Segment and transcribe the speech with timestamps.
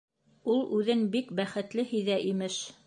[0.53, 2.63] Ул үҙен бик бәхетле һиҙә, имеш.